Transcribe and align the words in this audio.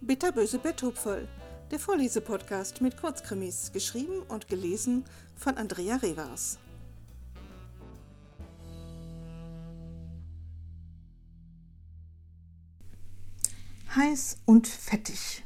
Bitterböse 0.00 0.58
Betthupferl, 0.58 1.28
der 1.70 1.78
Vorlesepodcast 1.78 2.80
mit 2.80 2.96
Kurzkrimis, 2.96 3.72
geschrieben 3.72 4.22
und 4.28 4.48
gelesen 4.48 5.04
von 5.36 5.58
Andrea 5.58 5.96
Revers. 5.96 6.58
Heiß 13.94 14.38
und 14.46 14.66
fettig. 14.66 15.44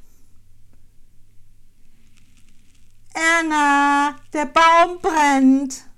Erna, 3.15 4.17
der 4.33 4.47
Baum 4.47 5.01
brennt! 5.01 5.92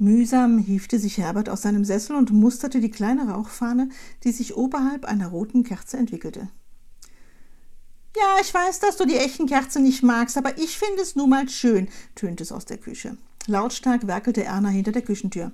Mühsam 0.00 0.58
hiefte 0.58 1.00
sich 1.00 1.18
Herbert 1.18 1.48
aus 1.48 1.62
seinem 1.62 1.84
Sessel 1.84 2.14
und 2.14 2.30
musterte 2.30 2.80
die 2.80 2.90
kleine 2.90 3.30
Rauchfahne, 3.30 3.88
die 4.22 4.30
sich 4.30 4.56
oberhalb 4.56 5.04
einer 5.04 5.26
roten 5.26 5.64
Kerze 5.64 5.96
entwickelte. 5.96 6.48
Ja, 8.16 8.40
ich 8.40 8.54
weiß, 8.54 8.78
dass 8.78 8.96
du 8.96 9.06
die 9.06 9.16
echten 9.16 9.46
Kerzen 9.46 9.82
nicht 9.82 10.04
magst, 10.04 10.38
aber 10.38 10.56
ich 10.56 10.78
finde 10.78 11.02
es 11.02 11.16
nun 11.16 11.30
mal 11.30 11.48
schön, 11.48 11.88
tönte 12.14 12.44
es 12.44 12.52
aus 12.52 12.64
der 12.64 12.78
Küche. 12.78 13.16
Lautstark 13.46 14.06
werkelte 14.06 14.44
Erna 14.44 14.68
hinter 14.68 14.92
der 14.92 15.02
Küchentür. 15.02 15.50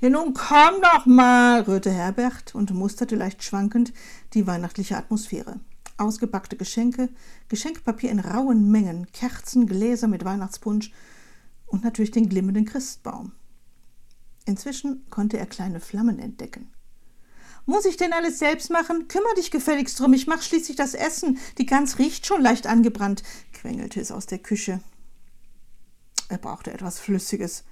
Ja, 0.00 0.10
nun 0.10 0.34
komm 0.34 0.82
doch 0.82 1.06
mal, 1.06 1.62
rührte 1.62 1.90
Herbert 1.90 2.56
und 2.56 2.74
musterte 2.74 3.14
leicht 3.14 3.44
schwankend 3.44 3.92
die 4.34 4.48
weihnachtliche 4.48 4.96
Atmosphäre. 4.96 5.60
Ausgepackte 5.96 6.56
Geschenke, 6.56 7.08
Geschenkpapier 7.48 8.10
in 8.10 8.20
rauen 8.20 8.68
Mengen, 8.70 9.06
Kerzen, 9.12 9.66
Gläser 9.66 10.08
mit 10.08 10.24
Weihnachtspunsch 10.24 10.92
und 11.66 11.84
natürlich 11.84 12.10
den 12.10 12.28
glimmenden 12.28 12.64
Christbaum. 12.64 13.32
Inzwischen 14.46 15.04
konnte 15.10 15.38
er 15.38 15.46
kleine 15.46 15.80
Flammen 15.80 16.18
entdecken. 16.18 16.72
Muss 17.66 17.84
ich 17.84 17.96
denn 17.96 18.12
alles 18.12 18.38
selbst 18.38 18.70
machen? 18.70 19.08
Kümmer 19.08 19.34
dich 19.36 19.50
gefälligst 19.50 19.98
drum, 19.98 20.12
ich 20.12 20.28
mach 20.28 20.40
schließlich 20.40 20.76
das 20.76 20.94
Essen. 20.94 21.38
Die 21.58 21.66
Gans 21.66 21.98
riecht 21.98 22.24
schon 22.24 22.40
leicht 22.40 22.68
angebrannt, 22.68 23.24
quengelte 23.52 24.00
es 24.00 24.12
aus 24.12 24.26
der 24.26 24.38
Küche. 24.38 24.80
Er 26.28 26.38
brauchte 26.38 26.72
etwas 26.72 27.00
Flüssiges. 27.00 27.64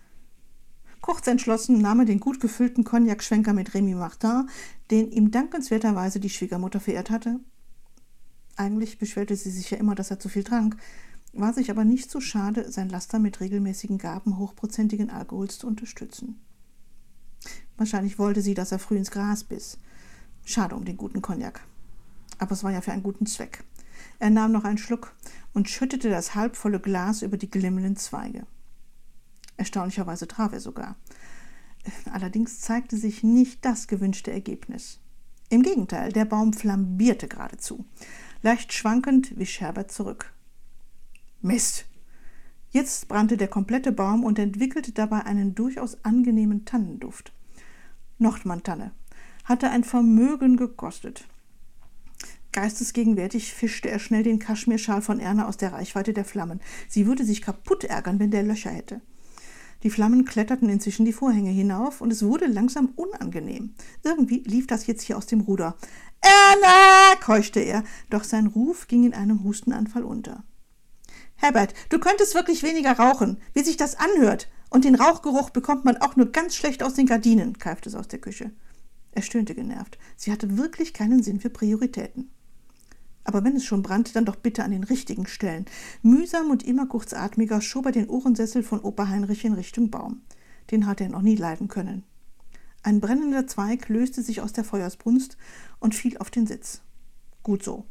Kurz 1.00 1.26
entschlossen 1.28 1.78
nahm 1.78 2.00
er 2.00 2.06
den 2.06 2.18
gut 2.18 2.40
gefüllten 2.40 2.82
Cognac-Schwenker 2.82 3.52
mit 3.52 3.74
Remy 3.74 3.94
Martin, 3.94 4.48
den 4.90 5.12
ihm 5.12 5.30
dankenswerterweise 5.30 6.18
die 6.18 6.30
Schwiegermutter 6.30 6.80
verehrt 6.80 7.10
hatte. 7.10 7.38
Eigentlich 8.56 8.98
beschwerte 8.98 9.36
sie 9.36 9.50
sich 9.50 9.70
ja 9.70 9.78
immer, 9.78 9.94
dass 9.94 10.10
er 10.10 10.18
zu 10.18 10.28
viel 10.28 10.44
trank, 10.44 10.76
war 11.32 11.52
sich 11.52 11.70
aber 11.70 11.84
nicht 11.84 12.10
so 12.10 12.20
schade, 12.20 12.70
sein 12.70 12.88
Laster 12.88 13.18
mit 13.18 13.40
regelmäßigen 13.40 13.98
Gaben 13.98 14.38
hochprozentigen 14.38 15.10
Alkohols 15.10 15.58
zu 15.58 15.66
unterstützen. 15.66 16.40
Wahrscheinlich 17.76 18.18
wollte 18.18 18.42
sie, 18.42 18.54
dass 18.54 18.72
er 18.72 18.78
früh 18.78 18.96
ins 18.96 19.10
Gras 19.10 19.44
biss. 19.44 19.78
Schade 20.44 20.74
um 20.76 20.84
den 20.84 20.96
guten 20.96 21.22
Cognac. 21.22 21.60
Aber 22.38 22.52
es 22.52 22.62
war 22.64 22.72
ja 22.72 22.80
für 22.80 22.92
einen 22.92 23.02
guten 23.02 23.26
Zweck. 23.26 23.64
Er 24.18 24.30
nahm 24.30 24.52
noch 24.52 24.64
einen 24.64 24.78
Schluck 24.78 25.14
und 25.52 25.68
schüttete 25.68 26.10
das 26.10 26.34
halbvolle 26.34 26.80
Glas 26.80 27.22
über 27.22 27.36
die 27.36 27.50
glimmenden 27.50 27.96
Zweige. 27.96 28.46
Erstaunlicherweise 29.56 30.28
traf 30.28 30.52
er 30.52 30.60
sogar. 30.60 30.96
Allerdings 32.12 32.60
zeigte 32.60 32.96
sich 32.96 33.22
nicht 33.22 33.64
das 33.64 33.86
gewünschte 33.88 34.32
Ergebnis. 34.32 35.00
Im 35.50 35.62
Gegenteil, 35.62 36.12
der 36.12 36.24
Baum 36.24 36.52
flambierte 36.52 37.28
geradezu. 37.28 37.84
Leicht 38.42 38.72
schwankend 38.72 39.38
wich 39.38 39.60
Herbert 39.60 39.92
zurück. 39.92 40.32
Mist! 41.42 41.86
Jetzt 42.70 43.06
brannte 43.06 43.36
der 43.36 43.48
komplette 43.48 43.92
Baum 43.92 44.24
und 44.24 44.38
entwickelte 44.38 44.92
dabei 44.92 45.24
einen 45.24 45.54
durchaus 45.54 46.02
angenehmen 46.04 46.64
Tannenduft. 46.64 47.32
Nordmantanne 48.18 48.92
hatte 49.44 49.70
ein 49.70 49.84
Vermögen 49.84 50.56
gekostet. 50.56 51.26
Geistesgegenwärtig 52.52 53.52
fischte 53.52 53.90
er 53.90 53.98
schnell 53.98 54.22
den 54.22 54.38
Kaschmirschal 54.38 55.02
von 55.02 55.18
Erna 55.18 55.48
aus 55.48 55.56
der 55.56 55.72
Reichweite 55.72 56.12
der 56.12 56.24
Flammen. 56.24 56.60
Sie 56.88 57.06
würde 57.06 57.24
sich 57.24 57.42
kaputt 57.42 57.84
ärgern, 57.84 58.20
wenn 58.20 58.30
der 58.30 58.44
Löcher 58.44 58.70
hätte. 58.70 59.00
Die 59.82 59.90
Flammen 59.90 60.24
kletterten 60.24 60.70
inzwischen 60.70 61.04
die 61.04 61.12
Vorhänge 61.12 61.50
hinauf 61.50 62.00
und 62.00 62.10
es 62.10 62.24
wurde 62.24 62.46
langsam 62.46 62.92
unangenehm. 62.96 63.74
Irgendwie 64.02 64.42
lief 64.46 64.66
das 64.66 64.86
jetzt 64.86 65.02
hier 65.02 65.18
aus 65.18 65.26
dem 65.26 65.40
Ruder. 65.40 65.76
Erna! 66.22 67.16
keuchte 67.20 67.60
er, 67.60 67.84
doch 68.08 68.24
sein 68.24 68.46
Ruf 68.46 68.88
ging 68.88 69.04
in 69.04 69.14
einem 69.14 69.44
Hustenanfall 69.44 70.04
unter. 70.04 70.44
Herbert, 71.34 71.74
du 71.90 71.98
könntest 71.98 72.34
wirklich 72.34 72.62
weniger 72.62 72.92
rauchen, 72.92 73.38
wie 73.52 73.62
sich 73.62 73.76
das 73.76 73.96
anhört. 73.96 74.48
Und 74.74 74.84
den 74.84 74.96
Rauchgeruch 74.96 75.50
bekommt 75.50 75.84
man 75.84 75.98
auch 75.98 76.16
nur 76.16 76.32
ganz 76.32 76.56
schlecht 76.56 76.82
aus 76.82 76.94
den 76.94 77.06
Gardinen, 77.06 77.60
keifte 77.60 77.88
es 77.88 77.94
aus 77.94 78.08
der 78.08 78.18
Küche. 78.18 78.50
Er 79.12 79.22
stöhnte 79.22 79.54
genervt. 79.54 79.98
Sie 80.16 80.32
hatte 80.32 80.58
wirklich 80.58 80.92
keinen 80.92 81.22
Sinn 81.22 81.38
für 81.38 81.48
Prioritäten. 81.48 82.32
Aber 83.22 83.44
wenn 83.44 83.54
es 83.54 83.64
schon 83.64 83.84
brannte, 83.84 84.12
dann 84.12 84.24
doch 84.24 84.34
bitte 84.34 84.64
an 84.64 84.72
den 84.72 84.82
richtigen 84.82 85.28
Stellen. 85.28 85.66
Mühsam 86.02 86.50
und 86.50 86.64
immer 86.64 86.86
kurzatmiger 86.86 87.60
schob 87.60 87.86
er 87.86 87.92
den 87.92 88.08
Ohrensessel 88.08 88.64
von 88.64 88.80
Opa 88.80 89.06
Heinrich 89.06 89.44
in 89.44 89.52
Richtung 89.52 89.90
Baum. 89.90 90.22
Den 90.72 90.86
hatte 90.86 91.04
er 91.04 91.10
noch 91.10 91.22
nie 91.22 91.36
leiden 91.36 91.68
können. 91.68 92.02
Ein 92.82 92.98
brennender 92.98 93.46
Zweig 93.46 93.88
löste 93.88 94.22
sich 94.22 94.40
aus 94.40 94.54
der 94.54 94.64
Feuersbrunst 94.64 95.36
und 95.78 95.94
fiel 95.94 96.18
auf 96.18 96.32
den 96.32 96.48
Sitz. 96.48 96.80
Gut 97.44 97.62
so. 97.62 97.86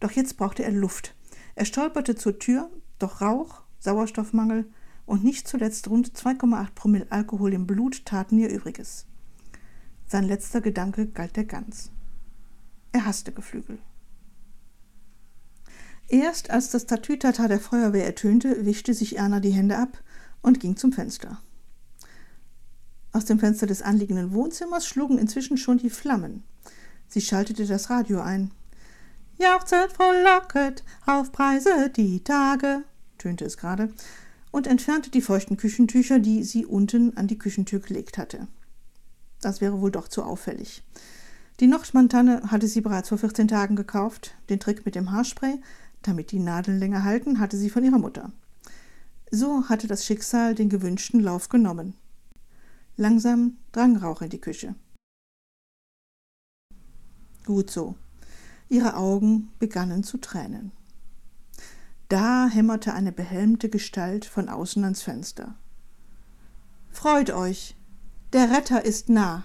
Doch 0.00 0.10
jetzt 0.10 0.36
brauchte 0.36 0.64
er 0.64 0.72
Luft. 0.72 1.14
Er 1.54 1.64
stolperte 1.64 2.16
zur 2.16 2.40
Tür, 2.40 2.68
doch 2.98 3.20
Rauch, 3.20 3.62
Sauerstoffmangel 3.78 4.68
und 5.08 5.24
nicht 5.24 5.48
zuletzt 5.48 5.88
rund 5.88 6.12
2,8 6.12 6.68
Promille 6.74 7.06
Alkohol 7.08 7.54
im 7.54 7.66
Blut 7.66 8.04
taten 8.04 8.38
ihr 8.38 8.50
Übriges. 8.50 9.06
Sein 10.06 10.24
letzter 10.24 10.60
Gedanke 10.60 11.06
galt 11.06 11.36
der 11.36 11.44
Gans. 11.44 11.90
Er 12.92 13.06
hasste 13.06 13.32
Geflügel. 13.32 13.78
Erst 16.08 16.50
als 16.50 16.70
das 16.70 16.86
Tatütata 16.86 17.48
der 17.48 17.60
Feuerwehr 17.60 18.04
ertönte, 18.04 18.66
wischte 18.66 18.92
sich 18.92 19.16
Erna 19.18 19.40
die 19.40 19.50
Hände 19.50 19.78
ab 19.78 20.02
und 20.42 20.60
ging 20.60 20.76
zum 20.76 20.92
Fenster. 20.92 21.40
Aus 23.12 23.24
dem 23.24 23.38
Fenster 23.38 23.66
des 23.66 23.80
anliegenden 23.80 24.32
Wohnzimmers 24.32 24.86
schlugen 24.86 25.18
inzwischen 25.18 25.56
schon 25.56 25.78
die 25.78 25.90
Flammen. 25.90 26.44
Sie 27.08 27.22
schaltete 27.22 27.66
das 27.66 27.88
Radio 27.88 28.20
ein. 28.20 28.50
Jauchzet 29.38 29.92
frohlocket, 29.92 30.84
aufpreise 31.06 31.90
die 31.90 32.22
Tage, 32.22 32.84
tönte 33.16 33.46
es 33.46 33.56
gerade, 33.56 33.92
und 34.50 34.66
entfernte 34.66 35.10
die 35.10 35.20
feuchten 35.20 35.56
Küchentücher, 35.56 36.18
die 36.18 36.42
sie 36.42 36.66
unten 36.66 37.16
an 37.16 37.26
die 37.26 37.38
Küchentür 37.38 37.80
gelegt 37.80 38.18
hatte. 38.18 38.48
Das 39.40 39.60
wäre 39.60 39.80
wohl 39.80 39.90
doch 39.90 40.08
zu 40.08 40.22
auffällig. 40.22 40.82
Die 41.60 41.66
Nordmantanne 41.66 42.42
hatte 42.50 42.68
sie 42.68 42.80
bereits 42.80 43.08
vor 43.08 43.18
14 43.18 43.48
Tagen 43.48 43.76
gekauft. 43.76 44.34
Den 44.48 44.60
Trick 44.60 44.84
mit 44.86 44.94
dem 44.94 45.10
Haarspray, 45.10 45.60
damit 46.02 46.30
die 46.30 46.38
Nadeln 46.38 46.78
länger 46.78 47.02
halten, 47.02 47.40
hatte 47.40 47.56
sie 47.56 47.70
von 47.70 47.84
ihrer 47.84 47.98
Mutter. 47.98 48.32
So 49.30 49.68
hatte 49.68 49.86
das 49.86 50.06
Schicksal 50.06 50.54
den 50.54 50.68
gewünschten 50.68 51.20
Lauf 51.20 51.48
genommen. 51.48 51.94
Langsam 52.96 53.58
drang 53.72 53.96
Rauch 53.96 54.22
in 54.22 54.30
die 54.30 54.40
Küche. 54.40 54.74
Gut 57.44 57.70
so. 57.70 57.96
Ihre 58.68 58.96
Augen 58.96 59.50
begannen 59.58 60.02
zu 60.02 60.18
tränen. 60.18 60.72
Da 62.08 62.48
hämmerte 62.48 62.94
eine 62.94 63.12
behelmte 63.12 63.68
Gestalt 63.68 64.24
von 64.24 64.48
außen 64.48 64.82
ans 64.82 65.02
Fenster. 65.02 65.56
Freut 66.90 67.30
euch, 67.30 67.76
der 68.32 68.50
Retter 68.50 68.84
ist 68.84 69.10
nah. 69.10 69.44